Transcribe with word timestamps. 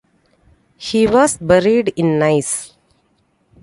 He 0.77 1.05
was 1.05 1.37
buried 1.37 1.93
in 1.95 2.17
Nice. 2.17 2.73